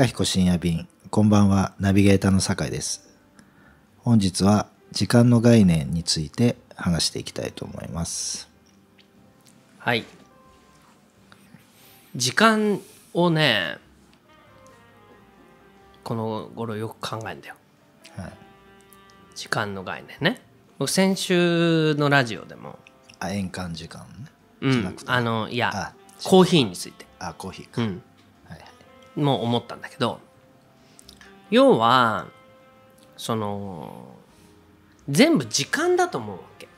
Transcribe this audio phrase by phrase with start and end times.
[0.00, 0.88] いかひこ深夜便。
[1.10, 1.74] こんばんは。
[1.78, 3.06] ナビゲーターの酒井です。
[3.98, 8.48] 本日は時間の概念について話していきたいと思います。
[9.76, 10.06] はい。
[12.16, 12.80] 時間
[13.12, 13.76] をね
[16.02, 17.56] この頃よく考えんだよ。
[18.16, 18.32] はい。
[19.34, 20.40] 時間の概念ね。
[20.78, 22.78] 僕先週のラジオでも、
[23.18, 24.14] あ円環時間ね。
[24.62, 24.96] うん。
[25.04, 25.92] あのいやあ
[26.24, 28.02] コーヒーについて、あコーヒーか、うん、
[29.16, 30.20] も思ったんだけど
[31.50, 32.28] 要は
[33.16, 34.14] その
[35.08, 36.68] 全部時間だと思うわけ。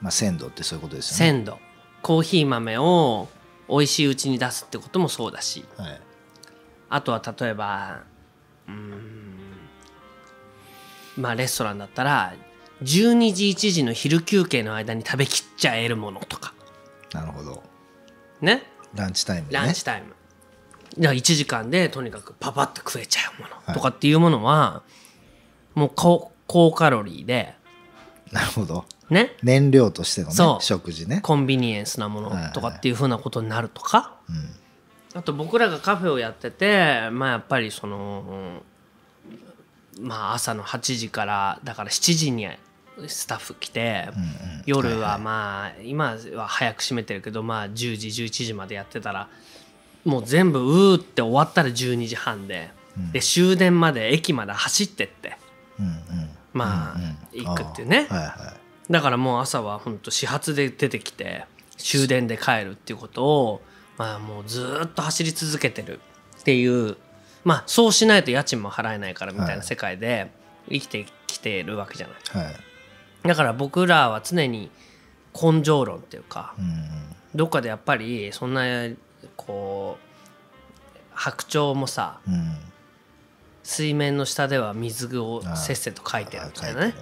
[0.00, 1.32] まあ鮮度ってそういうことですよね。
[1.32, 1.58] 鮮度。
[2.02, 3.28] コーヒー豆を
[3.68, 5.64] 美味しいうちに出すってこともそうだし。
[5.78, 6.00] はい。
[6.90, 8.02] あとは例えば
[8.68, 9.34] うーん
[11.16, 12.34] まあレストランだったら
[12.82, 16.52] 12時1時の昼休憩の間に食べきっちゃえるものとか。
[17.12, 17.62] なるほど。
[18.42, 18.62] ね？
[18.94, 19.64] ランチタイムでね。
[19.64, 20.13] ランチタイム、
[20.96, 23.74] 1時間でとにかくパパッと食えちゃうもの。
[23.74, 24.82] とかっていうものは、
[25.74, 27.54] もう高高カロリーで
[28.32, 28.84] なるほど。
[29.10, 29.36] ね？
[29.42, 31.20] 燃料としてのね食事ね。
[31.22, 34.14] コンビニエンスなものとかっていうふうなことになるとか、
[35.14, 38.62] あと僕らがカフェをやっててまあやっぱりその
[40.00, 42.48] まあ朝の8時からだから7時に
[43.06, 44.08] スタッフ来て、
[44.66, 49.28] 夜はまあ今は早く閉めてるけどまあ10時11時までやってたら
[50.04, 52.70] もう全部うーって終わったら12時半で、
[53.12, 55.36] で終電まで駅まで走ってって
[55.78, 55.94] うんうん。
[56.52, 58.06] まあ、うん行くっていうね。
[58.08, 58.54] はいは
[58.88, 58.92] い。
[58.92, 63.62] だからもう朝は本当始発で出てきて終電で帰るっていうことを
[63.96, 66.00] まあもうずーっと走り続けてる
[66.40, 66.96] っていう
[67.44, 70.30] まあそうしないと家賃も払えないからみたいな世界で
[70.68, 72.44] 生きてきてるわけじゃない。
[72.44, 72.56] はい。
[73.26, 74.70] だから僕らは常に
[75.34, 76.74] 根性論っていうかうんうん。
[77.34, 78.62] どっかでやっぱりそんな
[79.36, 82.56] こう白鳥もさうん。
[83.62, 86.94] 水面の下では水をせっせと書いてるみたいなね。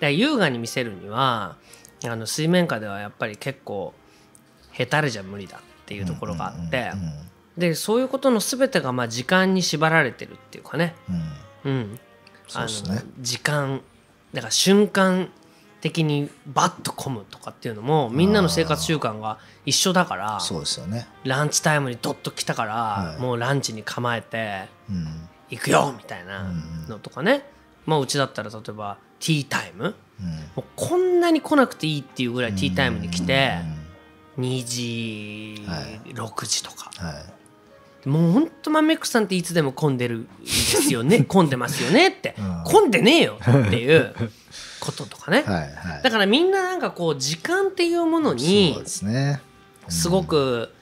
[0.00, 0.14] うん。
[0.16, 1.56] 優雅に見せるには
[2.04, 3.94] あの水面下ではやっぱり結構
[4.72, 7.28] へたれじゃ無理だっていうところがあってうん
[7.60, 10.94] でそういうことの全てがまあ時間に縛られてるっていうかね、
[11.64, 11.72] うん。
[11.72, 12.00] うん、
[12.46, 13.02] そうっすね。
[13.20, 13.82] 時間
[14.32, 15.30] だから瞬間
[15.80, 21.06] 的にバッと混むとかっていうのもみんなの生活習慣が一緒だからそうですよね。
[21.24, 23.22] ランチタイムにドッと来たから、はい。
[23.22, 25.28] もうランチに構えてうん。
[25.50, 26.52] 行くよみたいな
[26.88, 27.42] のとかね、
[27.86, 29.94] まあうちだったら例えばティータイム。
[30.20, 30.26] うん。
[30.56, 33.58] もうこんなに来なくていいっていうぐらいティータイムに来て
[34.38, 36.00] 2時、はい。
[36.12, 36.90] 6時とか。
[36.96, 37.12] は
[38.04, 38.08] い。
[38.08, 41.22] もうほんとマメックさんっていつでも混んでるんですよね。
[41.28, 42.62] 混んでますよねって、うん。
[42.64, 44.14] 混んでねえよっていう
[44.88, 46.02] こととかね、はいはい。
[46.02, 48.86] だからみんななんかこう時間っていうものにで
[49.88, 50.72] すごく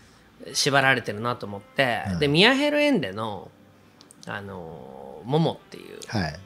[0.53, 3.51] 縛られてるなと思って、うんでミヤヘルエンデの
[4.27, 6.39] 「あのモモ」っていうはい。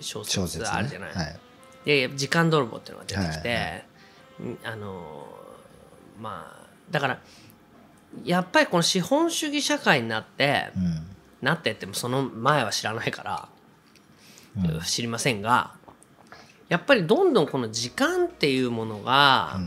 [0.00, 1.38] 小小説ね説あるじゃない、はい。
[1.84, 3.84] で時間泥棒っていうのが出てきて、はいはい
[4.40, 5.26] うんあの
[6.20, 7.20] まあだから
[8.24, 11.06] やっぱりこの資本主義社会になって、うん。
[11.44, 13.48] なってってもその前は知らないから、
[14.82, 15.74] 知りませんが
[16.68, 19.58] やっぱりどんどんこの時間っていうものが、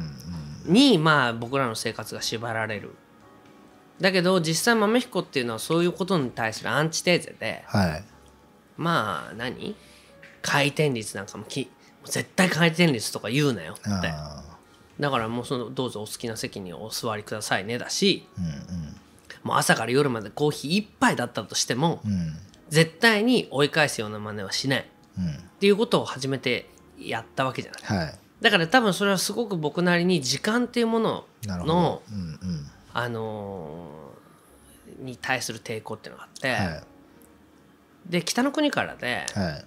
[0.66, 2.96] にまあ僕らの生活が縛られる。
[4.02, 8.04] だけど実際豆彦っていうのはそういうことに対するアンチテーゼではい。
[8.78, 9.76] まあ何？
[10.42, 11.70] 回転率なんかもき
[12.06, 13.82] 絶対回転率とか言うなよって。
[14.08, 14.44] あ
[15.00, 18.96] だからもうそのどうぞお好きな席にお座りくださいねだしーうん。
[19.44, 22.12] もう朝から夜までコーヒー一杯だったとしてもうん。
[22.12, 22.38] うん
[22.70, 24.80] 絶対に追い返すような真似はしない。
[24.82, 24.84] っ
[25.18, 25.40] うん。
[25.60, 26.66] ていうことを初めて
[27.00, 28.06] やったわけじゃない。
[28.06, 28.20] はい。
[28.42, 32.22] だから多分それはすごく僕なりに時間っていうもののうんう
[32.54, 32.72] ん。
[32.94, 34.08] あのー
[35.00, 36.84] に対する抵抗っていうのがあって、はい。
[38.10, 39.66] で北の国からではい。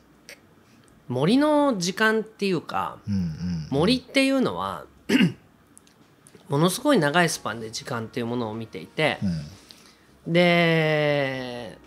[1.09, 3.67] 森の時間っていうかうんうん。
[3.71, 4.85] 森っていうのは
[6.49, 9.19] ものすごい長いスパンで時間っていうものを見ていて
[10.27, 10.33] うん。
[10.33, 11.79] で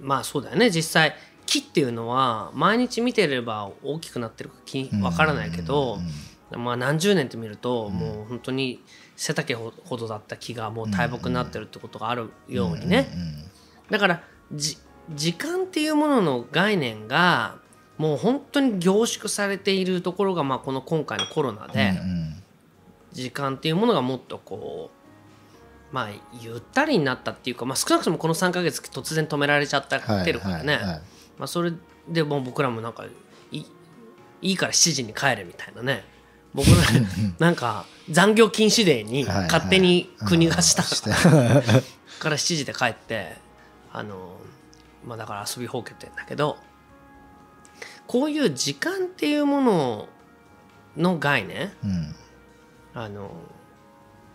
[0.00, 0.70] まあそうだよね。
[0.70, 1.14] 実際
[1.50, 5.98] 木っていうのは毎日見てれば大きくなってるかきわからないけど、
[6.52, 8.80] まあ、何十年って見るともう本当に
[9.16, 13.08] 背丈ほどだった木がもう大木になってるってことがあるようにね。
[13.90, 14.78] だからじ
[15.12, 17.56] 時間っていうものの概念が
[17.98, 22.42] もう本当に凝縮されているところがまあこの今回のコロナでうん
[23.12, 24.92] 時間っていうものがもっとこ
[25.90, 26.08] うまあ
[26.40, 31.02] ゆったりになったっていうか、まあ、少なくともこの3ヶ月突然止められちゃったはいってるからね、はいはい
[31.40, 31.72] まあ、それ
[32.06, 33.06] でもう僕らもなんか
[33.50, 33.66] いい
[34.42, 36.04] いいから7時に帰れみたいなね。
[36.52, 36.76] 僕ら
[37.38, 40.82] なんか残業禁止デーに勝手に国がした。
[42.20, 43.38] から7時で帰って
[43.90, 44.36] あの
[45.06, 46.58] まあだから遊びほうけてんだけど
[48.06, 50.08] こういう時間っていうもの
[50.98, 52.14] の概念うん。
[52.92, 53.30] あの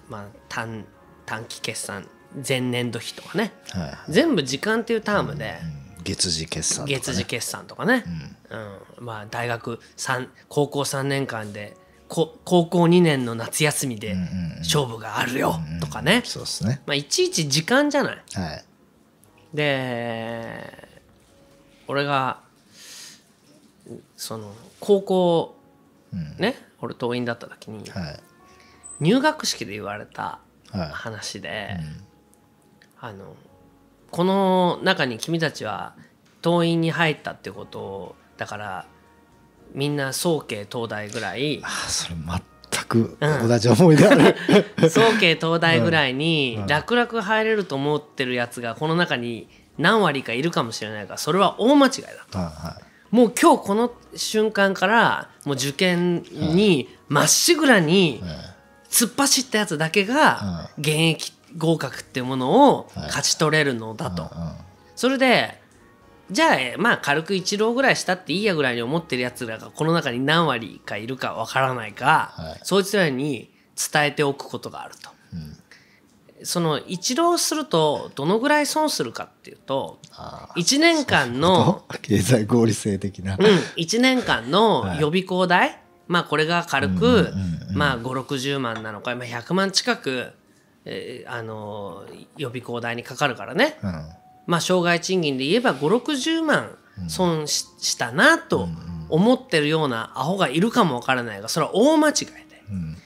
[0.09, 0.85] まあ短
[1.27, 2.09] 短期決算
[2.47, 3.53] 前年度費とかね。
[3.69, 3.97] はいはい。
[4.09, 8.03] 全部時間っていうタームでうん月次決算とか、ね、月次決算とかね、
[8.99, 9.05] うん。
[9.05, 11.75] まあ大学三高校3年間で
[12.07, 14.15] こ高校2年の夏休みで
[14.59, 16.81] 勝負があるよとかね、そうですね。
[16.85, 18.23] まあ、いちいち時間じゃない。
[18.33, 18.65] はい。
[19.53, 20.87] で
[21.87, 22.39] 俺が
[24.15, 25.55] その高校
[26.13, 26.37] うん。
[26.37, 28.19] ね俺党員だった時にはい。
[28.99, 30.39] 入学式で言われた
[30.71, 30.89] はい。
[30.89, 31.77] 話で、
[32.99, 33.35] あの
[34.15, 35.93] この中に君たちは
[36.41, 38.85] 党員に入ったってことをだから
[39.73, 44.37] みんな早慶東大ぐらいあーそれ全く同じ思い出ある、
[44.89, 52.01] 早慶東大ぐらいに楽々入れると思ってるやつがこの中に何割かいるかもしれないからそれは大間違い
[52.31, 52.45] だはい。
[52.45, 52.81] は
[53.11, 58.23] もう今日この瞬間からもう受験にまっしぐらに
[58.89, 64.29] 突っ走ったやつだけが現役合格っていうものを勝ち取れるのだと。
[64.95, 65.61] それで
[66.31, 72.59] じゃあえまあ軽く一浪ぐらいしたっていいやぐらいに思ってるやつらがこの中に何割かいるかわからないか、はい。
[72.63, 73.51] そいつらに
[73.91, 75.15] 伝えておくことがあると。
[76.43, 87.33] その一浪するとどのぐらい損するかっていうとあ1年間のー 経済合理性的な、うん、1年間の予備校代、まあこれが軽く、
[87.73, 90.33] まあ560万なのか、まあ、100万近く、
[90.85, 93.91] えーあのー予備校代にかかるからね、うん。
[94.47, 96.77] まあ障害賃金で言えば560万
[97.07, 98.67] 損ししたなと
[99.09, 102.63] 思ってるようなアホがいるかもわからないがそれは大間違いで。
[102.69, 102.97] うん。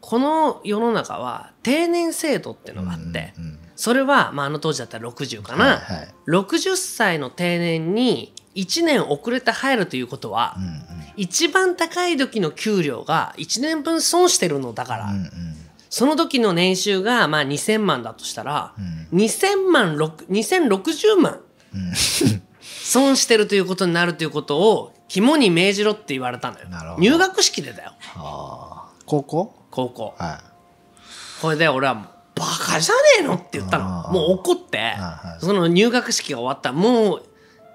[0.00, 10.56] この世の中は定年制度っていうのがあって、うんそれは、まあ、あの当時だったら60かな、はいはい60歳の定年に1年遅れて入るということは、
[11.16, 15.53] 一番高い時の給料が1年分損してるのだから、うんうん
[15.94, 18.74] その時の年収がまあ2000万だとしたら、
[19.12, 21.40] 2000万6 2060万
[22.82, 26.66] 損してるということになるということを肝に銘じろって言われたのよ。
[26.98, 27.92] 入学式でだよ。
[29.06, 29.54] 高校？
[29.70, 30.14] 高校。
[30.18, 30.42] は
[31.40, 33.84] これで俺はもうバカじゃねえのって言ったの。
[34.10, 37.22] もう怒ってはいその入学式が終わったらもう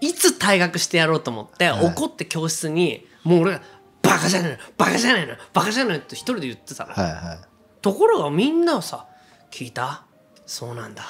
[0.01, 1.86] いつ退学してやろうと思ってはい。
[1.86, 3.62] 怒って教室にもう俺が
[4.04, 6.92] 「バカじゃねえのバカじゃねえのバカじゃねえの」って一人で言ってたの。
[6.92, 7.49] いはいはい
[7.81, 9.06] ところがみんなはさ
[9.52, 10.04] 「聞いた？
[10.46, 11.04] そうなんだ。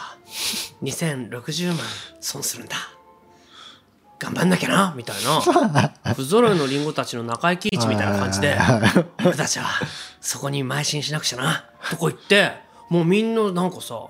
[0.83, 1.77] 2060万
[2.19, 2.75] 損するんだ。
[4.19, 5.93] 頑張んなきゃな」みたいな。
[6.13, 8.57] 不揃いのリンゴたちの中井貴一みたいな感じで
[9.25, 9.67] 「俺たちは
[10.21, 12.53] そこに邁進しなくちゃな」とか言って
[12.89, 14.07] もうみんななんかさ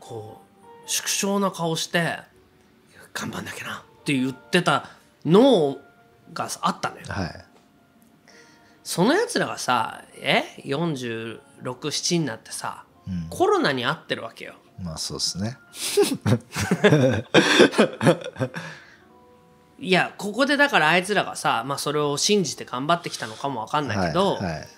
[0.00, 0.40] こ
[0.86, 2.18] う縮小な顔して
[3.12, 4.88] 「頑張んなきゃな」って言ってた
[5.26, 5.76] の
[6.32, 7.02] があったのよ。
[7.08, 7.44] はい。
[8.82, 10.44] そのやつらがさえ？
[11.62, 13.26] 467になってさ、うん。
[13.30, 14.54] コロナに合ってるわけよ。
[14.82, 15.58] まあそうですね。
[19.80, 24.68] いやここでだからあいつらがさ、まあ、それを信じて頑張ってきたのかもわかんないけど、はいはい。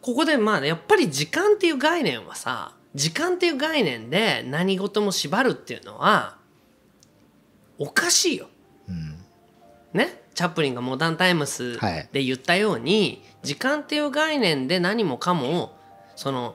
[0.00, 6.36] ここでまあやっぱり時間っていう概念はさ時間っていう概念で何事も縛るっていうのは
[7.78, 8.48] おかしいよ。
[8.88, 9.16] うん。
[9.92, 10.22] ね？
[10.34, 12.08] チャップリンがモダンタイムスはい。
[12.12, 15.76] で言ったように、時間っていう概念で何もかも
[16.16, 16.54] その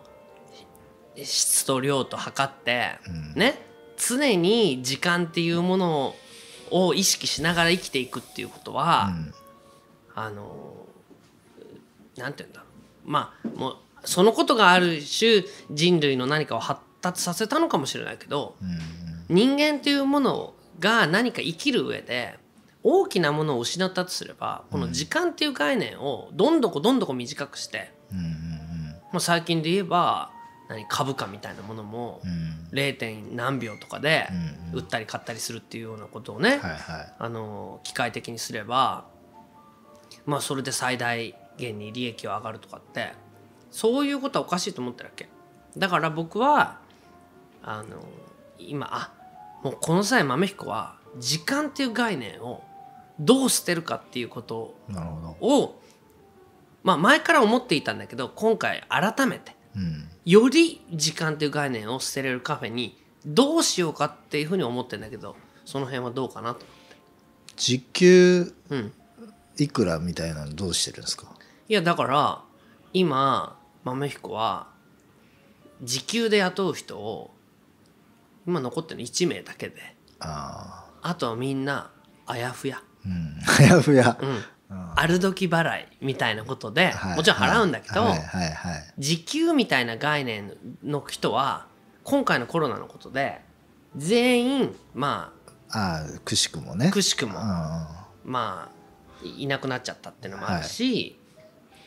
[1.24, 2.92] 質と量と測って、
[3.36, 3.62] ね
[3.98, 6.16] 常に時間っていうもの
[6.70, 9.34] を意識しながら生きていくっていうことは、うん。
[10.14, 10.76] あの
[12.18, 12.66] なんて言うんだろ
[13.06, 13.10] う。
[13.10, 18.56] まあもうそのことがある種人類の何かを発達させたのかもしれないけど、
[19.30, 22.38] 人間っていうものが何か生きる上で
[22.84, 27.97] 大きなものを失ったとすればこの時間っていう概念をどんどこどんどこ短くして、うんうん
[29.12, 30.32] もう最近で言えば
[30.70, 32.58] 何株価みたいなものもうん。
[32.74, 32.98] 0.
[32.98, 34.28] 点何秒とかで
[34.74, 36.60] 売ったり買ったりするっていうようなことをね、
[37.18, 39.06] あの機械的にすれば
[40.26, 43.14] まあそれで最大限に利益は上がるとかって
[43.72, 45.30] そういうことはおかしいと思ってるわけ。
[45.78, 46.80] だから僕は
[47.64, 48.04] あの
[48.60, 49.12] 今あ
[49.64, 52.64] もうこの際豆彦は時間っていう概念を
[53.20, 55.48] どう捨てるかっていうことなるほど。
[55.48, 55.82] を
[56.88, 60.08] まあ前から思っていたんだけど今回改めてうん。
[60.24, 66.66] より時間っていう概念を捨てれるカフェにどうしようかっていうふうに思ってるんだけどその辺はどうかなと。
[67.58, 68.94] 時給うん。
[69.58, 71.28] いくらみたいなのどうしてるんですか？
[71.68, 72.42] いやだから
[72.94, 74.68] 今豆彦は
[75.84, 77.34] 時給で雇う人を
[78.48, 79.96] 今残ってるの1名だけで。
[80.20, 81.92] ああとはみんな
[82.26, 83.40] あやふや、あうん。
[83.60, 87.16] あやふや、うん、ある時払いみたいなことで、はい。
[87.18, 88.20] もちろん払うんだけど、はい。
[88.20, 88.52] はい。
[88.52, 88.94] はい。
[88.98, 91.68] 時給みたいな概念の人は
[92.04, 93.42] 今回のコロナのことで
[93.96, 95.34] 全員ま
[95.70, 96.88] ああくしくもね。
[96.88, 97.46] あくしくもうん
[98.30, 101.18] まあいいなくなっちゃってるのもあるし、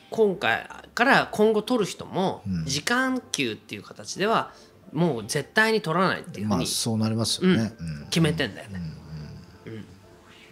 [0.09, 2.65] 今回から今後取る人もうん。
[2.65, 4.53] 時間給っていう形では
[4.91, 8.05] もう絶対に取らないっていうふうまあにそうなりますよね、うん。
[8.05, 8.81] 決めてんだよね。
[9.67, 9.85] うん。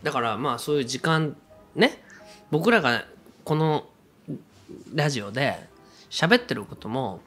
[0.03, 1.35] だからまあそういう時間
[1.75, 2.03] ね
[2.51, 3.05] 僕らが
[3.43, 3.85] この
[4.93, 5.67] ラジオで
[6.09, 7.21] 喋ってることも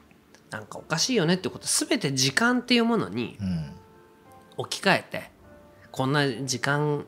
[0.49, 3.71] なんかおかしいよねってこと全て時間っていうものにうん。
[4.55, 5.31] 置き換えて
[5.91, 7.05] こんな時間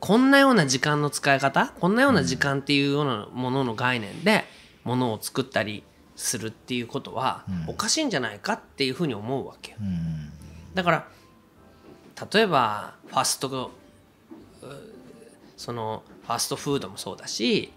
[0.00, 4.44] こんなような時間の使い方こんなような時間っていうようなものの概念で
[4.84, 5.82] ものを作ったり
[6.14, 7.70] するっていうことはうん。
[7.70, 9.78] おかしいんじゃないかっていうふうに思うわけよ。
[9.80, 10.30] うん。
[10.74, 11.08] だから
[12.32, 13.70] 例えばファストう
[15.56, 17.72] そのファストフードもそうだし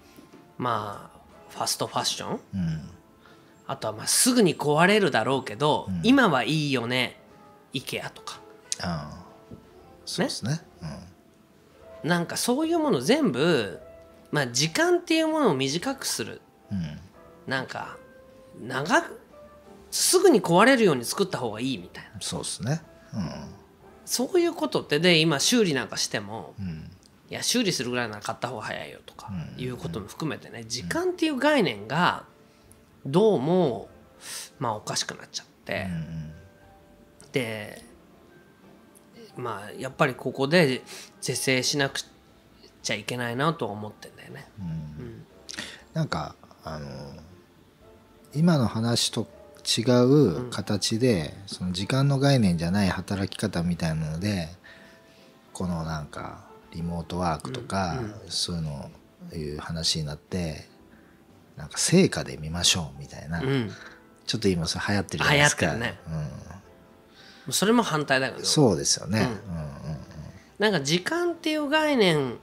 [0.57, 2.39] まあファストファッション。
[2.53, 2.89] うん。
[3.67, 6.01] あとはまあすぐに壊れるだろうけど、うん。
[6.03, 7.19] 今はいいよね
[7.73, 8.39] IKEA とか。
[8.81, 9.25] ああ。
[10.05, 10.61] そうですね。
[12.03, 13.79] なんかそういうもの全部、
[14.31, 16.41] まあ、時間っていうものを短くする。
[16.71, 16.77] うん。
[16.77, 16.99] うん
[17.47, 17.97] なんか
[18.61, 19.19] 長く
[19.89, 22.21] すぐに壊れるように作った方がいいみたいな。
[22.21, 22.81] そうですね。
[24.05, 26.90] そういうことってで今修理なんかしてもうんうん
[27.31, 29.63] いや修理するぐらいなら買った方が早いよとかうん。
[29.63, 32.25] いうことも含めてね時間っていう概念が
[33.05, 33.89] どうも
[34.59, 35.87] まあおかしくなっちゃって。
[35.89, 36.31] うん
[37.31, 37.81] で
[39.37, 40.81] まあやっぱりここで
[41.21, 42.01] 是正しなく
[42.83, 44.49] ちゃいけないなとは思ってんだよね。
[44.59, 44.65] うん。
[44.65, 44.69] う
[45.07, 45.25] ん。
[45.93, 46.35] なんか
[46.65, 46.87] あの
[48.33, 49.27] 今の話と
[49.63, 54.49] 違う形で、その時間の概念じゃない働き方みたいなので
[55.53, 58.13] このなんかリモートワークとか、うんうん。
[58.27, 58.91] そういうの
[59.33, 60.67] いう話になって
[61.55, 63.71] なんか成果で見ましょうみたいな、うん。
[64.25, 65.65] ちょっと今それ流行ってるじゃないですか。
[65.65, 65.99] 流行ってるね。
[67.49, 68.39] それも反対だけど。
[68.39, 69.55] うん、そうですよね、うん。
[69.55, 69.71] うんうん
[70.59, 72.37] なんか時間っていう概念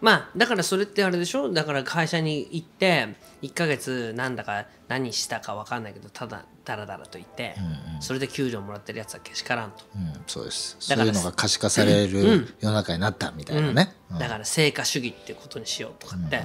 [0.00, 1.52] まあだからそれってあれでしょ？
[1.52, 8.02] だから会社に行って1ヶ月なんだか何したか分かんないけどただダラダラと言って、うんうん。
[8.02, 10.76] それで給料もらってるやつはけしからんと、うんそうです。
[10.88, 14.18] だからそういうのが可視化される世の中になったみたいなね、うん。
[14.18, 16.42] だから成果主義ってことにしようとかって、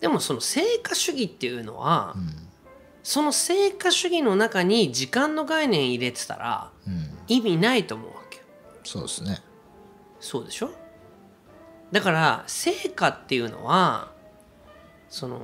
[0.00, 2.30] でもその成果主義っていうのは、うん。
[3.02, 7.10] その成果主義の中に時間の概念入れてたらうんうん。
[7.28, 8.42] 意味ないと思うわけよ。
[8.84, 9.38] そうですね。
[10.20, 10.70] そうでしょ？
[11.92, 14.10] だから成果っていうのは
[15.10, 15.40] その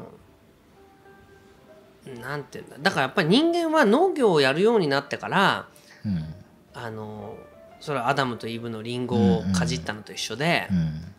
[2.18, 2.76] なんていうんだ。
[2.78, 5.66] だからやっぱり人間は農業をやるようになってから
[6.04, 6.34] うん。
[6.72, 7.36] あの
[7.80, 11.14] それはアダムとイブのリンゴをかじったのと一緒で、うん。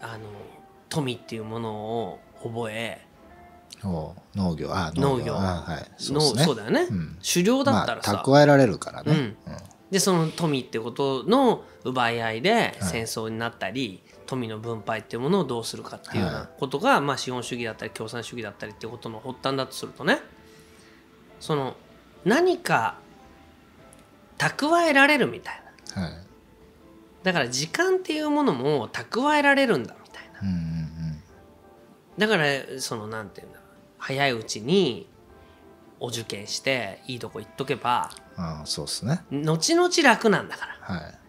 [0.00, 0.24] あの
[0.88, 3.06] 富っていうものを覚え
[3.84, 4.72] お農業。
[4.72, 5.34] あ農業。
[5.34, 5.86] あはい。
[5.96, 6.44] そうね。
[6.44, 7.18] そうだよね、うん。
[7.26, 9.36] 狩猟だったらさ、まあ、蓄えられるからね、うん。
[9.90, 16.48] でその富ってことの奪い合いで戦争になったり、富の分配っていうものをどうするかっていうようはない。
[16.58, 20.20] ことが、まあ、資本主義だったり共産主義だったりっていうことの発端だとするとね
[21.40, 21.76] その
[22.24, 22.98] 何か
[24.38, 25.62] 蓄えられるみたい
[25.96, 26.02] な。
[26.02, 26.12] はい。
[27.22, 30.40] だから時間っていうものも蓄えられるんだみたいな。
[30.40, 30.80] うんうん
[32.18, 32.44] だから
[32.78, 33.60] そのなんていうんだ
[33.96, 35.08] 早いうちに
[36.00, 39.22] お受験していいとこ行っとけばうんああそうですね。
[39.30, 40.94] 後々楽なんだから。
[40.96, 41.19] はい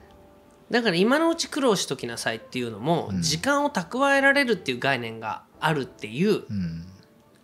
[0.72, 3.22] だから今のうち苦労しときなさいっていうのも、うん。
[3.22, 6.86] 時間を蓄えられるっていう概念があるっていううん。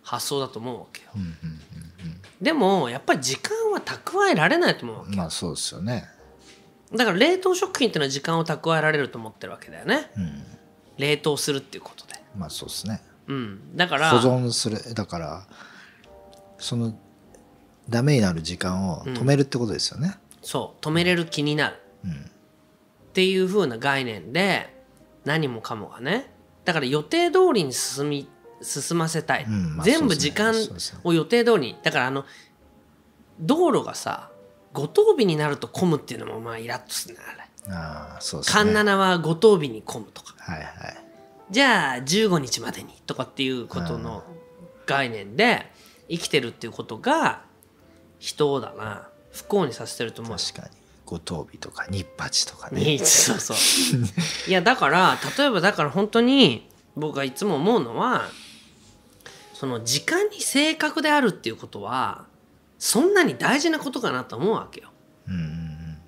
[0.02, 1.10] 発想だと思うわけよ。
[1.14, 1.60] うんうん
[2.40, 6.08] でもやっぱり時間は蓄えられないと思うわうんまあそうですよね。
[6.92, 10.08] けだから冷凍食品っていうのは時間を蓄えられると思ってるわけだよね。
[10.16, 10.42] うん。
[10.98, 12.14] 冷凍するっていうことで。
[12.36, 13.02] まあそうですね。
[13.26, 13.76] うん。
[13.76, 15.46] だから保存するだから
[16.58, 16.96] その
[17.88, 20.14] ダメになる時間を止めるってことですよね。
[20.40, 20.84] そう。
[20.84, 21.76] 止めれる気になる。
[22.04, 22.30] うん
[23.08, 24.74] っていう風な概念で
[25.24, 26.32] 何もかもがね。
[26.64, 28.28] だから予定通りに進み
[28.60, 30.54] 進ませたい、うんまあ全部時間
[31.04, 31.76] を予定通りに。
[31.82, 32.24] だからあの
[33.40, 34.30] 道路がさ
[34.72, 37.74] 五等日になると混むっていうのもまあイラッとするねあれ。
[37.74, 38.64] ああそうですね。
[38.64, 40.34] 環七は五等日に混むとか。
[40.38, 40.68] はいはい。
[41.50, 44.22] じゃあ15日までにとかっていうことの
[44.86, 45.70] 概念で
[46.08, 47.42] 生きてるっていうことが
[48.18, 49.08] 人をだな。
[49.30, 50.36] 不幸にさせてると思う。
[50.36, 50.77] 確かに
[51.08, 52.84] 五等日とか日八とかね。
[52.84, 53.56] にそうそう
[54.46, 58.28] いやだから例えばだから本当に僕がいつも思うのは
[59.54, 62.26] その時間に正確であるっていうことは
[62.78, 64.90] そんなに大事なことかなと思うわけよ。
[65.28, 65.98] うんうん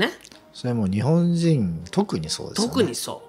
[0.00, 0.10] ね？
[0.54, 2.70] それもう日本人特にそうですよね。
[2.70, 3.22] 特にそ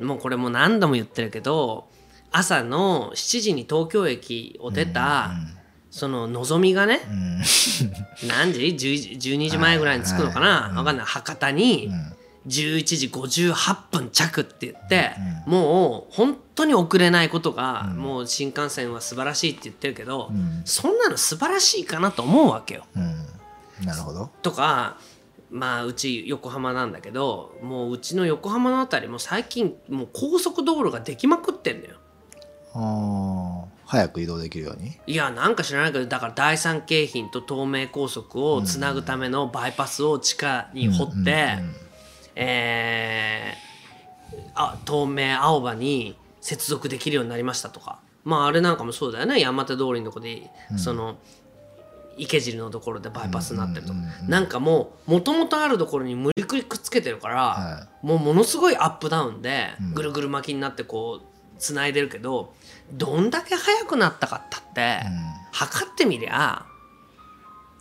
[0.00, 1.88] う、 もうこれもう何度も言ってるけど
[2.32, 5.32] 朝の7時に東京駅を出た、
[5.90, 8.28] そののぞみがね、うん。
[8.28, 11.06] 何時 ?10 12時前ぐらいに着くのかな、わかんない。
[11.06, 11.90] 博多に
[12.46, 15.12] 11時58分着って言って、
[15.46, 20.62] もう本当に遅れないことが、もう新幹線は素晴らしいって言ってるけど、ん。
[20.64, 22.84] そんなの素晴らしいかなと思うわけよ。
[22.96, 23.86] うん。
[23.86, 24.30] なるほど。
[24.42, 24.96] とか
[25.50, 31.96] まあうち横浜なんだけどもううちの横浜のあたりも最近もう高速道路ができまくってんのよ。
[33.90, 34.96] 早く移動できるように？
[35.06, 41.58] いやなんか知らないけどだから第三京浜と東名高速をつなぐためのバイパスを地下に掘って、
[42.36, 43.70] えー
[44.54, 47.98] あ東名青葉に接続できるようになりましたとか。
[48.22, 49.40] まああれなんかもそうだよね。
[49.40, 51.16] 山手通りのとこで、その
[52.16, 53.92] 池尻のところでバイパスになってると、
[54.28, 61.29] なんかもうもともとあるところに無理くりくっつけてるから、はもうものすごいアップダウンでぐるぐる巻きになってこう
[61.60, 62.52] つないでるけど
[62.92, 65.02] どんだけ速くなったかったって、
[65.52, 66.66] 測ってみりゃ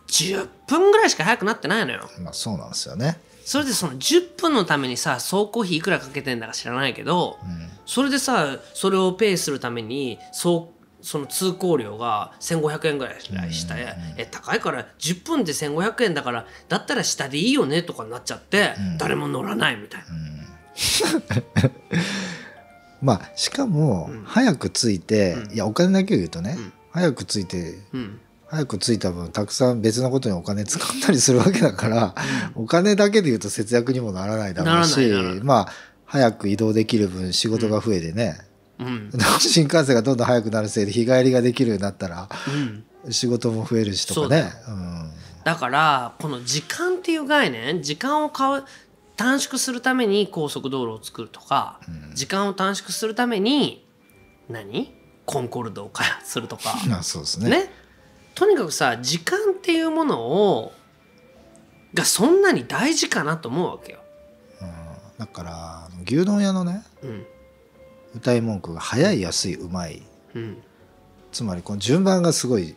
[0.08, 2.10] 10分ぐらいしか速くなってないのよ。
[2.22, 3.20] まあそうなんですよね。
[3.44, 7.40] それでその10分のためにさ総工費いくらかけてんだか知らないけど、
[7.86, 10.72] それでさそれをペイするために総
[11.02, 13.22] その通行料が1500円ぐらい
[13.54, 20.08] した、え高いから10分で1500円だからだったら下でいいよねとかになっちゃって、誰も乗らないみたいな。
[23.02, 26.58] まあしかも早く着いて、いやお金だけを言うとね、
[26.92, 28.20] 早く着いてうん。
[28.48, 32.16] 早く着いた分たくさん別のことにお金使ったりするわけだから、
[32.56, 35.00] お金だけで言うと節約にもならないだろうし
[35.44, 35.68] まあ
[36.06, 38.40] 早く移動できる分仕事が増えてね、
[38.80, 39.12] うん。
[39.40, 42.28] 新幹線がどんどん早くなるせいで日帰りができるようになったら
[43.06, 44.52] うん、仕事も増えるしとかね。
[44.68, 45.12] うん。
[45.44, 48.64] だからこの時間っていう概念時間を買う
[49.20, 51.82] 短縮するために高速道路を作るとか、
[52.14, 53.86] 時間を短縮するために
[54.48, 54.96] 何？
[55.26, 56.74] コンコルドを開発するとか。
[56.88, 57.50] まあそうですね。
[57.50, 57.72] ね。
[58.34, 60.72] とにかくさ時間っていうものを
[61.94, 64.00] がそんなに大事かなと思うわけよ。
[65.18, 67.26] だから牛丼屋のねうん。
[68.16, 70.02] 歌い文句が早い安いうまい。
[70.34, 70.64] うん。
[71.34, 72.74] つまりこの順番がすごい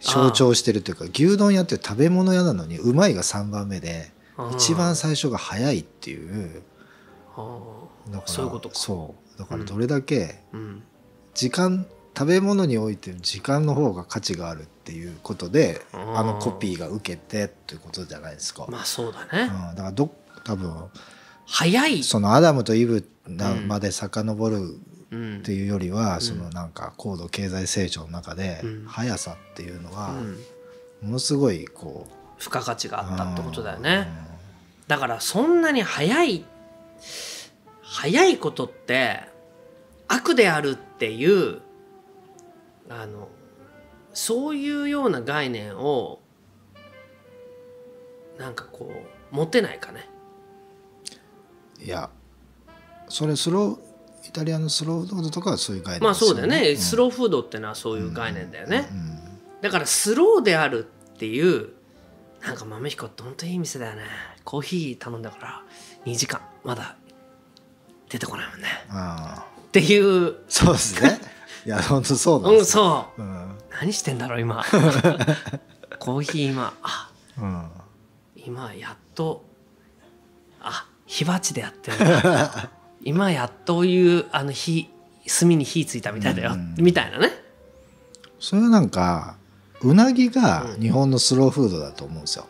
[0.00, 4.12] 象徴してるというか牛丼屋って食べ物屋なのにうまいが3番目で
[4.54, 6.62] 一番最初が早いっていう。
[7.36, 7.58] あ
[8.08, 8.74] だからそういうことか。
[8.74, 9.38] そう。
[9.38, 10.40] だからどれだけ
[11.34, 19.50] 時間食べ物において時間の方が価値があるっていうことであのコピーが受けてっていうことじゃないですか、まあそうだね。
[19.70, 20.14] うん、だからど
[20.44, 20.90] 多分
[21.46, 24.56] 早い、そのアダムとイブなまで遡る
[25.10, 25.38] うん。
[25.38, 28.84] っていうよりは、そのなんか高度経済成長の中でうん。
[28.86, 30.14] 速さっていうのは
[31.02, 31.08] うん。
[31.08, 34.08] ものすごいこう付加価値があったってことだよね。
[34.88, 36.44] だからそんなに早い
[37.82, 39.20] 早いことって
[40.08, 41.60] 悪であるっていう
[42.88, 43.28] あの
[44.12, 46.18] そういうような概念を
[48.38, 48.92] なんかこ
[49.32, 50.10] う持てないかね。
[51.80, 52.10] いや
[53.08, 58.88] それスローイタリアのスローフードとかはそういう概念まあそうだよね、んスローフードってのはそういう概念だよね。
[58.90, 59.22] うん
[59.62, 61.68] だからスローであるっていう
[62.42, 64.02] なんか豆彦ってほんといい店だよね。
[64.44, 65.62] コーヒー頼んだから
[66.04, 66.40] 2時間。
[66.64, 66.96] まだ
[68.08, 68.68] 出てこないもんね。
[69.68, 70.36] っていう。
[70.48, 71.20] そうですね。
[71.64, 73.22] いや本当そうなんうんですよ、そう。
[73.22, 73.58] うん。
[73.70, 74.64] 何してんだろう今。
[76.00, 76.74] コーヒー今。
[76.82, 77.70] あうん。
[78.34, 79.44] 今やっと
[80.60, 81.96] あ火鉢でやってる。
[83.04, 84.90] 今やっというあの火
[85.26, 86.74] 炭に火ついたみたいだよ、うん。
[86.78, 87.30] みたいなね。
[88.40, 89.36] それはなんか
[89.84, 92.46] うなぎが日本のスローフードだと思うんですよ。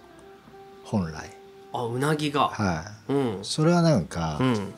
[0.84, 1.30] 本来。
[1.72, 2.48] あうなぎが。
[2.48, 3.12] はい。
[3.12, 3.42] うん。
[3.42, 4.74] それはなんか、うん。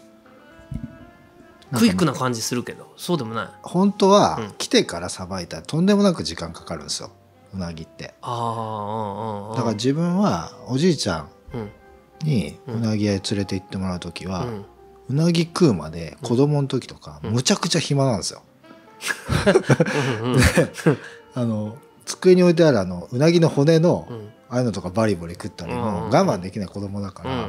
[1.76, 2.92] クイックな感じするけど。
[2.96, 3.48] そうでもない。
[3.62, 4.52] 本当はうん。
[4.58, 7.10] 来てからさばいたらとんでもなく時間かかるんですよ。
[7.54, 8.14] うなぎって。
[8.22, 11.70] ああだから自分はおじいちゃんうん。
[12.22, 14.64] にうなぎ屋へ連れて行ってもらう時は、うん。
[15.08, 18.42] うなぎ食うまで子供の時とかむちゃくちゃ暇なんですよ。
[21.34, 24.28] あの机に置いてあるあのうなぎの骨の、うん。
[24.50, 27.48] ああいうのとかバリバリ食ったりも我慢できない子供だから、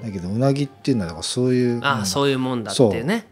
[0.00, 3.26] だけどうなぎっていうのはだからそういうああそういうもんだっていうね。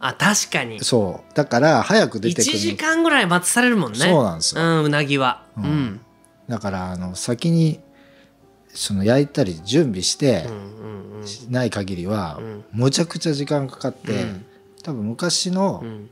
[0.00, 0.80] あ確かに。
[0.80, 1.34] そう。
[1.34, 2.58] だから早く出1てくる。
[2.58, 3.98] 時間ぐらい待たされるもんね。
[3.98, 4.62] そうなんですよ。
[4.62, 5.44] うんうなぎは。
[5.56, 5.66] ううん。
[5.66, 6.00] ん
[6.48, 7.78] だからあの先に
[8.68, 10.46] その焼いたり準備して
[11.50, 12.64] ない限りはうん。
[12.72, 14.44] むちゃくちゃ時間かかって、うん。
[14.82, 16.10] 多分昔の、うん。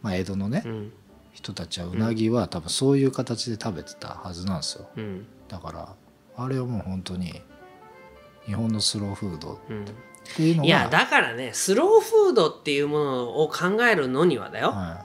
[0.00, 0.92] まあ、江戸のね、うん
[1.32, 4.88] 人たちはうなぎは多分そういう形で食べてたはずなんですよ。
[4.96, 5.26] うん。
[5.48, 5.94] だから
[6.36, 7.40] あれはもう本当に
[8.46, 9.84] 日本のスローフードうん。
[9.84, 9.86] っ
[10.36, 15.04] ていうのがいやだからねスローフードっていうものを考えるのにはだよ、は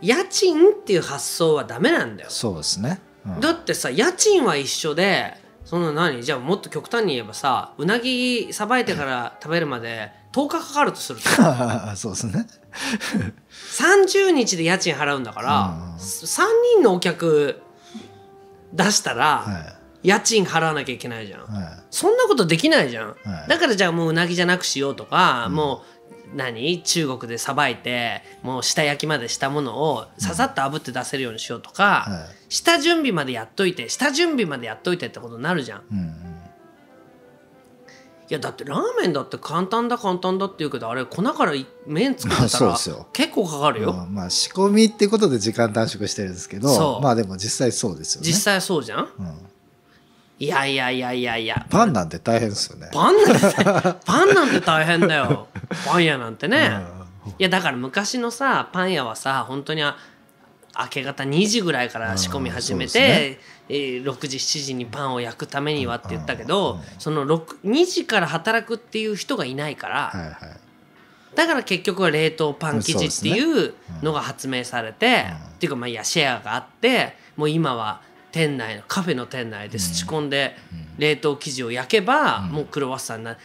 [0.00, 2.28] 家賃っていう発想はダメなんだよ。
[2.28, 3.40] い、そうですね、うん。
[3.40, 6.22] だってさ家賃は一緒でそんな何？
[6.22, 11.28] じゃあもっと極端に言えばさうなぎさばいてから食べるまで10日かかるとすると。
[11.96, 12.46] そうですね。
[13.76, 15.96] 30日で家賃払うんだから、うん。
[15.96, 16.42] 3
[16.76, 17.60] 人のお客
[18.72, 21.42] 出したら、は家賃払わなきゃいけないじゃん、い。
[21.44, 23.14] はそんなことできないじゃん、は
[23.46, 23.48] い。
[23.48, 25.91] だからじゃあもううなぎじゃなくしようとか、もう
[26.34, 26.82] 何？
[26.82, 32.52] 中国でさばいてもう下焼きまでしたものをささっと炙って出せるようにしようとか、はい。
[32.52, 35.80] 下準備までやっといて下準備までやっといてってことになるじゃん。
[35.80, 36.14] いい、うんうん、
[38.28, 43.08] やだってラーメンだって簡単だ簡単だって言うけどあれ粉からい麺作ってたら そうですよ。
[43.12, 47.02] 結構かかるよ、まあまあ仕込みってことで時間短縮してるんですけそどう。
[47.02, 48.26] まあでも実際そうですよね。
[48.26, 49.08] 実際そうじゃん？
[49.18, 49.38] うん、
[50.42, 51.66] いやいやいやいやいや。
[51.70, 52.88] パンなんて大変ですよね。
[52.92, 55.46] パンなんてパンなんて大変だよ。
[55.86, 56.80] パン屋なんてね、
[57.26, 57.30] うん。
[57.30, 59.96] いやだから昔のさパン屋はさ本当にあ
[60.76, 70.36] 明け方2時ぐらいから仕込み始めうんそうて、えー6時7時にパンを焼くためにはって言ったけど、その6 2時から働くっていう人がいないから、はいはい。
[71.36, 75.36] だから結局は冷凍パン生地っていうのが発明されて、うん。
[75.36, 78.00] っていうかまあいやシェアがあってもう今は
[78.32, 80.56] 店内のカフェの店内ですち込んで
[80.98, 83.36] 冷凍生地を焼けば、もうクロワッサンな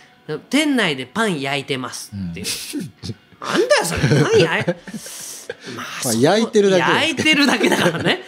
[0.49, 2.45] 店内でパン焼いてますっていう、
[3.45, 4.01] なんだよそれ。
[4.01, 4.75] パン焼い
[5.75, 6.81] まあ焼いてるだけ。
[6.81, 8.23] 焼いてるだけだからね。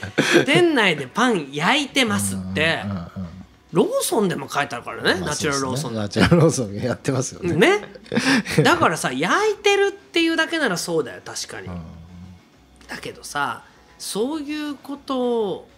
[0.45, 2.93] 店内でパン焼いてますって、うんう
[3.25, 3.29] ん
[3.71, 5.93] ローソンでも書いてあるからね、まあナチュラルローソン。
[5.93, 7.81] ナチュラルローソンやってますよね、ね。
[8.63, 11.81] だからさ焼いてるっていうだけならそうだよ確かに、うん。
[12.87, 13.63] だけどさ
[13.99, 15.69] そういうことを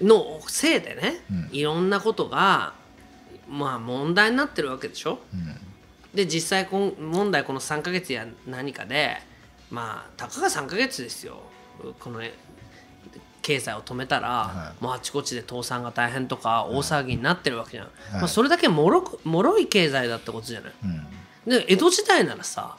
[0.00, 1.48] のせいでね、うん。
[1.52, 2.72] いろんなことが
[3.48, 5.18] まあ問題になってるわけでしょ？
[5.32, 5.56] うん。
[6.14, 9.16] で実際こん問題この3ヶ月や何かで
[9.70, 11.40] まあたかが3ヶ月ですよ。
[11.98, 12.20] この
[13.42, 17.90] 経済を止めたら、はもうあちこちで倒産が大変とか大騒ぎになってるわけじゃん、い。
[18.14, 20.72] まあ、それだけもろく脆い経済だってことじゃない？
[20.84, 21.50] うん。
[21.50, 22.76] で江戸時代ならさ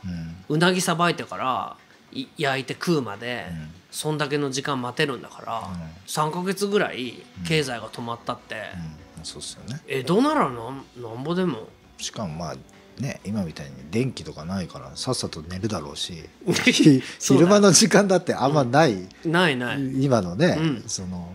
[0.47, 1.75] うなぎさばいてから
[2.11, 5.63] い焼いて食うまで、んそんだけの時間待てるんだから、ん
[6.07, 8.55] 3ヶ月ぐらい経済が止まったって、
[9.17, 9.25] うん。
[9.25, 9.81] そうっすよね。
[9.87, 11.67] 江戸ならなんなんぼでも。
[11.97, 12.55] しかもまあ
[13.01, 16.23] ね今みたいに電気とかないからさっさと寝るだろうし。
[17.19, 17.47] そうだよ。
[17.47, 20.03] 昼間の時間だってあんまない、ないない。
[20.03, 20.83] 今のね、うん。
[20.87, 21.33] その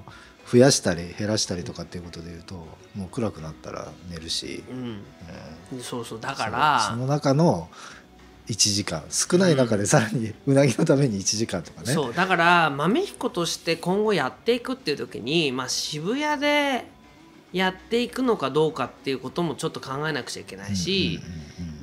[0.51, 2.55] 増やしたり減らしたりとかっていうことでいうと
[2.95, 5.03] もう暗くなったら寝るし、うん、
[5.81, 6.21] そうそう。
[6.21, 7.69] だかそらその中の
[8.47, 9.05] 1時間。
[9.11, 12.15] 少ない中でさらにうなぎのために1時間とかね、そう。
[12.15, 16.85] だから豆彦として今後やっていくっていう時に、まあ、渋谷で
[17.53, 21.21] やっていくのかどうかっていうこともちょっと考えなくちゃいけないし、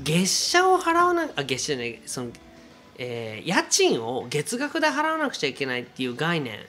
[0.03, 2.31] 月謝を払わなあ月謝じゃないその、
[2.97, 6.59] えー家賃を月額で払わなくちゃいけないっていう概念、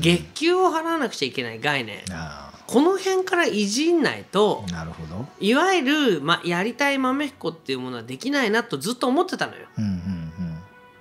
[0.00, 2.02] 月給を払わなくちゃいけない概念。
[2.10, 5.82] あこの辺からいじんないとあなるほど、いわゆ
[6.16, 9.66] る、ま、やりたい豆彦っていうものはできないなとずっと思ってたのよ。
[9.78, 10.24] うんうん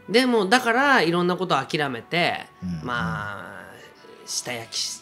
[0.09, 3.63] でもだからいろんなことを諦めて、うんまあ
[4.25, 5.01] 下焼きし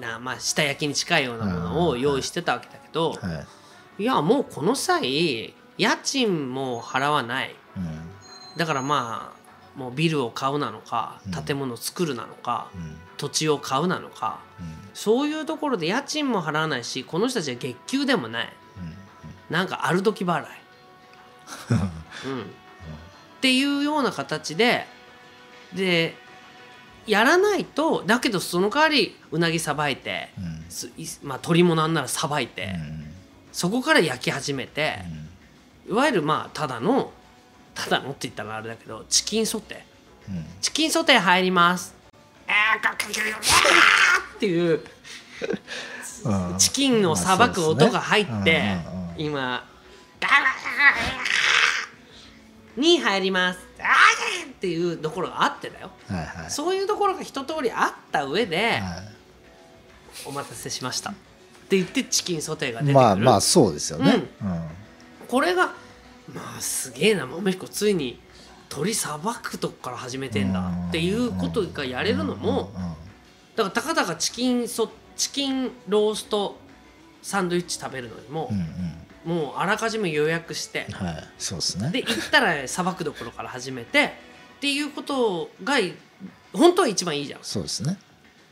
[0.00, 3.40] な、まあ、下焼きに近いようなものを用意してたわけだけど、うんは
[3.98, 4.02] い。
[4.02, 7.54] いやもうこの際家賃も払わない。
[7.76, 8.10] うん。
[8.56, 9.41] だからまあ
[9.76, 11.44] もうビルを買うなのかうん。
[11.44, 12.96] 建物を作るなのか、うん。
[13.16, 14.66] 土地を買うなのかうん。
[14.94, 18.52] そういうところで家賃も払わないしこの人たちは月給でもない。
[19.52, 20.46] なんかある時払い、
[22.24, 22.44] うん、っ
[23.42, 24.86] ていうような形で
[25.74, 26.16] で
[27.06, 30.30] やらないとだけどその代わりうなぎさばいて、
[31.22, 33.12] まあ、鶏もなんならさばいて、うん。
[33.52, 35.00] そこから焼き始めて、
[35.86, 37.12] いわゆるまあただの
[37.74, 40.34] ただのって言ったらあれだけどチキンソテー。
[40.34, 40.44] うん。
[40.60, 41.94] チキンソテー入ります。
[42.46, 44.80] あーっていう
[46.24, 46.58] うん。
[46.58, 48.86] チキンをさばく音が入って、まあね。
[48.86, 49.14] うんうんうん。
[49.16, 49.64] 今
[52.76, 58.82] に入りますっていうところがあってだよはいはいそういうところが一通りあった上で、はい
[60.26, 61.14] お待たせしましたっ
[61.70, 64.24] て言ってチキンソテーが出てくる、まあまあそうですよね。
[64.42, 64.60] うん
[65.26, 65.72] これが
[66.32, 67.26] まあすげえな。
[67.26, 68.20] 豆彦ついに
[68.68, 72.72] 鳥さばくとこから始めてんだっていうことがやれるのも
[73.54, 76.56] だからたかだかチキンソチキンロースト
[77.20, 79.02] サンドイッチ食べるのにもうんうん。
[79.24, 81.24] もうあらかじめ予約してはい。
[81.38, 81.90] そうですね。
[81.90, 84.04] で行ったらさばくところから始めて
[84.56, 85.74] っていうことが
[86.52, 87.40] 本当は一番いいじゃん。
[87.42, 87.98] そうですね。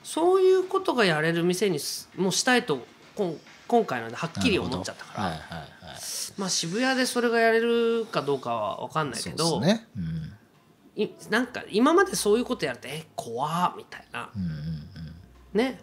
[0.05, 3.37] そういうことがやれる店にすもうしたいとこん
[3.71, 5.69] 今回のではっきり思っちゃったから、はいはいはい。
[6.37, 9.87] まあ渋谷でそれがやれるかどうかは分かんないけど、ね。
[9.97, 10.33] うん。
[11.01, 14.29] いなんか今までそういうことやるとえ怖っみたいな。
[14.35, 14.51] うんうん
[15.55, 15.81] ね。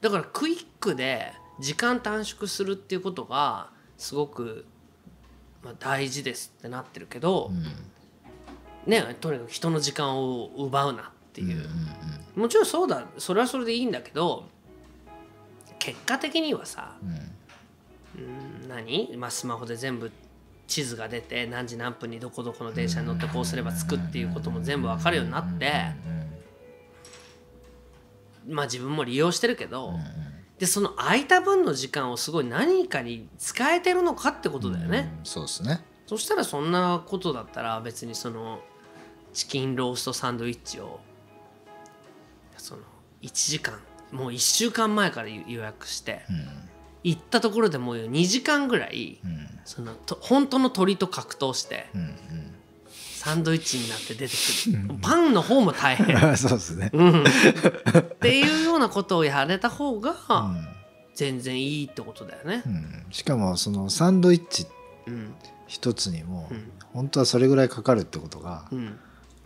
[0.00, 4.64] だからクイックで時間短縮するっていうことがすごく、
[5.62, 8.90] まあ、大事ですってなってるけど、うん。
[8.90, 11.04] ねとにかく人の時間を奪うなっ
[11.34, 11.64] ていう、うん
[12.36, 12.42] うん。
[12.44, 14.46] もちろんそうだそれはそれでいいんだけど
[15.80, 18.22] 結果的にはさうん。
[18.22, 20.12] うん何、まあ、スマホで全部
[20.68, 25.72] 地図が出て何時何分にどこどこの電車に乗ってこうすれば着くっていうことも全部分かるようになって
[28.48, 29.94] まあ自分も利用してるけど
[30.58, 35.10] でその空いた分の時間をすごい何かに使えてるのかってことだよね。
[35.18, 35.80] うんそうですね。
[36.06, 38.60] そしたらそんなことだったら別にその
[39.32, 41.00] チキンローストサンドイッチを
[42.58, 42.82] その
[43.22, 43.78] 1時間
[44.12, 46.46] もう1週間前から予約してうん。
[47.02, 49.48] 行ったところでもう2時間ぐらいうん。
[49.64, 52.14] そのと本当の鳥と格闘してうんうん。
[52.88, 54.94] サンドイッチになって出てくる。
[55.02, 56.90] パンの方も大変、 そうですね。
[56.94, 57.24] うん、っ
[58.18, 60.66] ていうようなことをやれた方がうん。
[61.14, 62.62] 全然いいってことだよね。
[62.64, 62.68] う。
[62.70, 63.04] ん。
[63.10, 64.66] しかもそのサンドイッチ
[65.06, 65.34] うん。
[65.66, 66.72] 一つにもうん。
[66.94, 68.98] 本当はそれぐらいかかるってことがうん、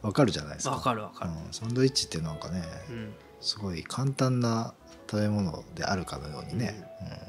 [0.03, 0.77] わかるじゃないですか。
[0.77, 1.33] わかるわかる。
[1.33, 1.53] うん。
[1.53, 3.13] サンドイッチってなんかねうん
[3.45, 4.75] すごい簡単な
[5.09, 6.75] 食べ物であるかのようにね、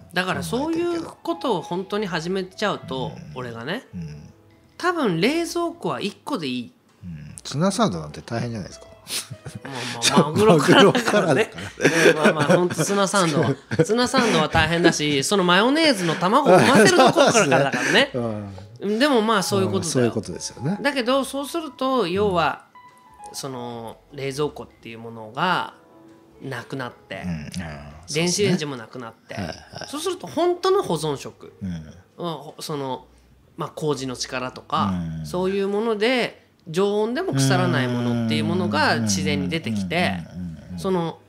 [0.07, 0.13] うん。
[0.13, 3.37] だからそういうことを本当に始めちゃうと、うん。
[3.37, 4.29] 俺がねうん。
[4.77, 6.71] 多分冷蔵庫は1個でいい。
[7.03, 7.35] うん。
[7.43, 8.87] ツナサンドなんて大変じゃないですか。
[9.63, 11.51] まあまあマグロからだからね
[12.15, 13.55] まあ まあ本当ツナサンドは。
[13.85, 18.11] ツナサンドは大変だしそのマヨネーズの卵を混ぜるところからだからね。
[18.79, 18.99] うん。
[18.99, 19.91] でもまあそういうことだよ。
[19.91, 20.77] そういうことですよね。
[20.81, 22.65] だけどそうすると要は
[23.33, 25.73] その冷蔵庫っていうものが
[26.49, 27.23] なくなって、
[28.13, 29.35] 電子レンジも、もなくなって、
[29.87, 31.53] そうすると本当の保存食。
[32.59, 33.07] その、
[33.57, 35.25] まあ、麹の力とか、うん。
[35.25, 40.17] そういうもので常温でも腐らないものっていうものが自然に出てきて
[40.77, 41.19] その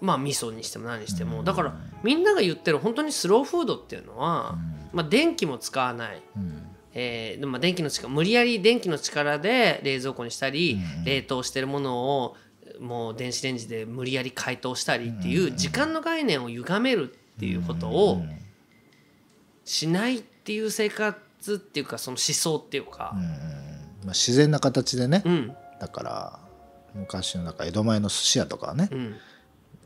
[0.00, 1.42] まあ味噌にしても何にしても。
[1.42, 4.56] だからみんなが言ってる本当にスローフードっていうのは、
[4.92, 6.22] まあ、電気も使わない。
[6.36, 6.62] うん。
[6.98, 12.36] えーでもまあ電気の力無理やり電気の力で冷蔵庫にしたり、冷凍してるものを
[12.80, 18.22] もう電子レンジで無理やり解凍したりっていう時間の概念を歪めるっていうことを
[19.64, 23.12] しないっていう生活っていうかその思想っていうか。
[23.14, 23.26] うんうん。
[23.26, 25.56] まあ、自然な形でね、うん。
[25.80, 26.38] だから
[26.94, 29.16] 昔のなんか江戸前の寿司屋とかはね、うん。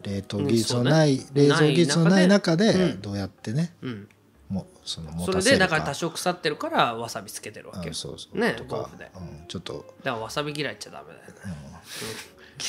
[0.03, 3.01] 冷凍技術のない、冷蔵技術のない中でうん。
[3.01, 4.09] どうやってね、うん。
[4.49, 7.69] もその持それでだから多少腐ってるからわさびつけてる。
[7.69, 8.39] わけようんそうそう。
[8.39, 9.95] ねとかうん、ちょっと。
[10.03, 11.71] だからわさび嫌いっちゃダメだよね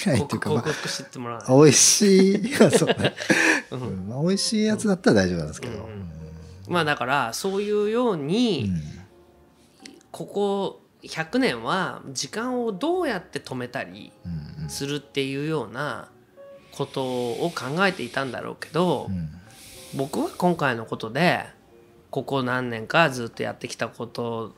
[0.05, 3.15] 嫌いっていうか、まあ克服してってもらわない美味しいそうね、
[3.71, 4.07] うん。
[4.07, 6.11] まあ、美味しいやつだったら大丈夫なんですけど、うん
[6.67, 8.81] まあだからそういうように、うん。
[10.11, 14.11] ここ100年は時間をどうやって止めたり
[14.61, 14.69] うん。
[14.69, 16.07] するっていうような
[16.71, 19.29] ことを考えていたんだろうけど、うん。
[19.95, 21.45] 僕は今回のことで
[22.09, 24.53] ここ何年かずっとやってきたこと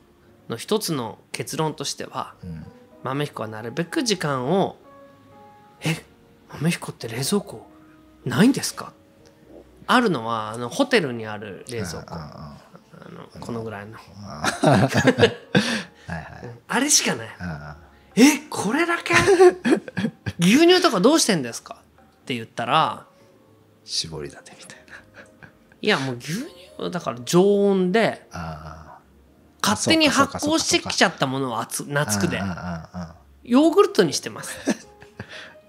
[0.50, 2.65] の一つの結論としてはうん。
[3.04, 4.78] 豆彦はなるべく時間を
[5.84, 6.04] 「え
[6.54, 7.67] 豆彦って冷蔵庫
[8.26, 8.93] ないんですか?」
[9.88, 12.15] あるのはあのホテルにある冷蔵庫。
[12.15, 12.58] あ
[13.06, 13.98] あのこのぐらいの。
[16.67, 17.28] あれしかない。
[17.39, 17.76] あ
[18.15, 19.13] えこれだけ？
[20.39, 21.78] 牛乳とかどうしてんですか？
[21.82, 23.06] って言ったら
[23.84, 24.80] 絞り立てみたい
[25.82, 28.26] いやもう牛乳はだから常温で
[29.62, 32.41] 勝手に発酵してきちゃったものを夏くで。
[33.43, 34.56] ヨーグルトにしてます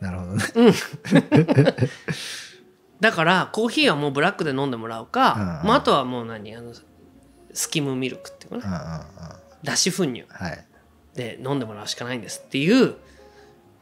[0.04, 0.44] なるほどね。
[3.00, 5.46] だからコーヒーはもうブラックで飲んでもらうか、うんうん。
[5.46, 6.72] まあ、あとはもう何あの
[7.52, 9.36] スキムミルクっていうかねうんうんうん。
[9.62, 10.26] 脱脂粉乳。
[10.28, 10.66] はい。
[11.14, 12.96] で飲んでもらうしかないんですっていう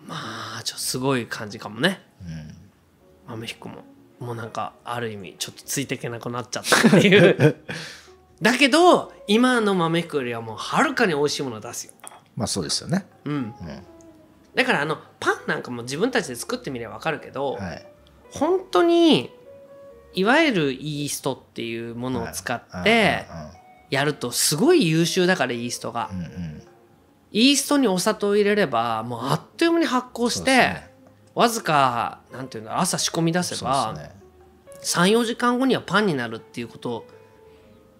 [0.06, 0.14] ま
[0.58, 2.00] あちょっとすごい感じかもね。
[2.24, 2.54] うん。
[3.26, 3.84] 豆彦も。
[4.20, 7.56] もうなんかある意味ちょっとついていけなくなっちゃったっていう。
[8.40, 11.92] だけど今の豆彦よりはもうはるかに美味しいものを出すよ、
[12.36, 13.06] まあそうですよね。
[13.24, 13.54] うん、うん
[14.54, 17.86] だからあのパンなんかも自分たちで作ってみれば分かるけど、はい。
[18.30, 19.30] 本当に
[20.14, 23.26] いわゆるイーストっていうものを使って
[23.90, 26.10] やるとすごい優秀だからイーストが。
[26.12, 26.24] うんうん。
[26.24, 26.62] うん
[27.34, 30.92] イーストにお砂糖を入れればもうあっという間に発酵して、ね。
[31.34, 34.14] わずかなんていうんだ朝仕込み出せば、ね。
[34.82, 37.06] 34時間後にはパンになるっていうこと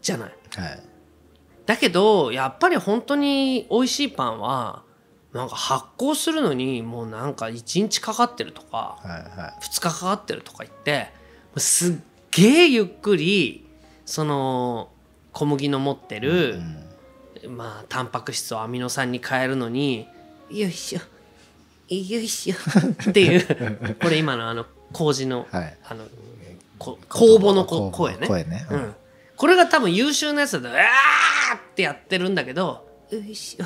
[0.03, 0.33] じゃない。
[0.57, 0.83] はい。
[1.65, 4.83] だけどやっぱり本当に美味しいパンは
[5.33, 9.65] なんか発酵するのにもうなんか1日かかってるとかはいはい。
[9.65, 11.11] 2日かかってるとか言って
[11.57, 11.97] すっ
[12.31, 13.67] げえゆっくり
[14.05, 14.91] その
[15.33, 16.61] 小麦の持ってる、
[17.49, 20.07] まあタンパク質をアミノ酸に変えるのに
[20.51, 20.99] よいしょ
[21.89, 22.55] よいしょ
[23.11, 25.79] っていうこれ今のあの麹の,、はい。
[25.89, 26.05] あの
[26.79, 28.27] こ酵母の声ね。
[28.27, 28.67] 声ね。
[28.71, 28.77] うん。
[28.77, 28.95] うん、
[29.37, 33.65] これが多分優秀なやつだと「うわー!」ってやってるんだけど「よいしょ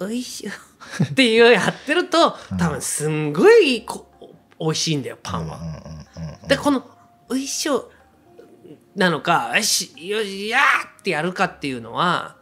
[0.00, 0.50] おいしょ」
[1.04, 4.06] っていうやってると多分すんごいこ
[4.60, 5.60] 美味しいんだよパンは。
[6.48, 6.86] でこの
[7.28, 7.90] 「おいしょ」
[8.94, 10.62] なのか「よしよしやー!」
[11.00, 12.36] ってやるかっていうのは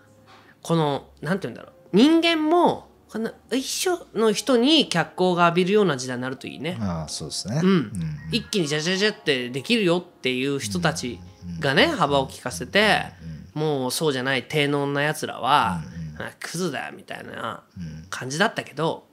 [0.62, 6.78] このなんて言うんだろう人間もこの「おいしょ」の人に脚光が浴びるような時代になるといいね。
[6.80, 7.92] ああそうですねうん、
[8.30, 11.18] 一気にジャジャジャってできるよっていう人たち
[11.60, 13.06] がね幅を利かせて
[13.52, 15.82] もうそうじゃない低能なやつらは
[16.18, 17.62] あクズだよみたいな
[18.10, 19.06] 感じだったけど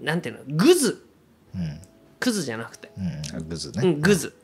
[0.00, 1.06] なんていうのグズ。
[1.54, 1.80] うん。
[2.20, 3.48] クズじゃなくて、うん。
[3.48, 3.82] グズね。
[3.82, 4.34] うん、グズ。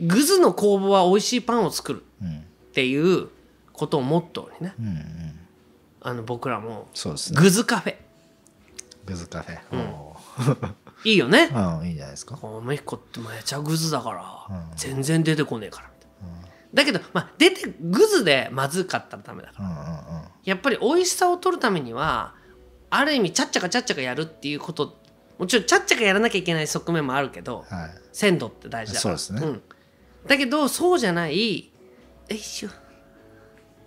[0.00, 2.38] グズの工房は美味しいパンを作るうん。
[2.38, 2.42] っ
[2.72, 3.28] ていう
[3.72, 4.74] ことをモットーにね。
[4.78, 5.40] うんうん。
[6.02, 7.40] あの僕らもそうですね。
[7.40, 7.96] グズカフェ。
[9.06, 9.58] グズカフェ。
[9.74, 10.16] お
[11.04, 11.48] いいよね。
[11.52, 12.36] ー うんいいんじゃないですか。
[12.36, 14.76] このメヒコってめちゃグズだから、うん。
[14.76, 15.90] 全然出てこねえから
[16.76, 20.28] だけどまあ出てグズでまずかったらダメだからうんうんうん。
[20.44, 22.34] やっぱり美味しさを取るためには
[22.90, 25.00] ある意味ちゃっちゃかちゃっちゃかやるっていうこと
[25.38, 27.90] もちろんちゃっちゃかやらなきゃいけない側面もあるけどはい。
[28.12, 29.18] 鮮度って大事だから。
[29.18, 29.50] そうですね。
[29.52, 29.62] ん、
[30.26, 31.72] だけどそうじゃない
[32.28, 32.74] 「よいしょよ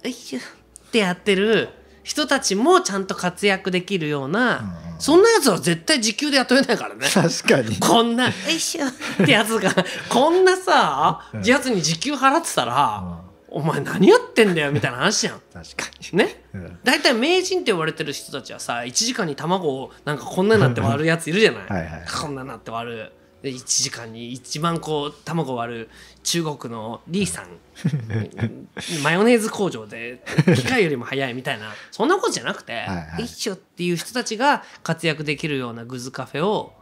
[0.09, 1.69] いしょ」ってやってる
[2.09, 7.07] 人たちもちゃんと活躍できるような、そんなやつは絶対時給で雇えないからね。
[7.07, 7.77] 確かに。
[7.77, 8.91] こんな「よいしょ」っ
[9.27, 9.71] てやつが
[10.09, 15.41] こんなさやつに時給払ってたら、お前何やってんだよみたいな話じゃん。
[15.53, 16.43] 確かね？
[16.51, 16.79] にうん。
[16.83, 21.67] 大体名人って言われてる人たちはさ1時間に卵をなんかこんなになって割るやついるじゃない？
[21.67, 23.11] はいはいこんなになって割る。
[23.43, 25.89] で1時間に一番こう卵割る
[26.23, 27.45] 中国のリーさん
[29.03, 30.23] マヨネーズ工場で
[30.55, 33.23] 機械よりも早いみたいなそんなことじゃなくてはいはい。
[33.25, 36.73] 一緒っていう人たちが活躍できるようなグズカフェを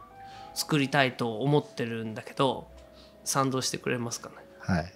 [0.54, 2.68] 作りたいと思ってるんだけど
[3.24, 4.34] 賛同してくれますかね？
[4.60, 4.92] はい。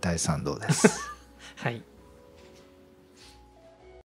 [0.00, 1.00] 大賛同です。
[1.56, 1.82] はい